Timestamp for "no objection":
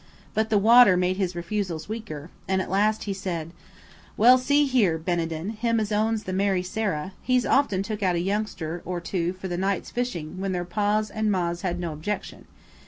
11.81-12.45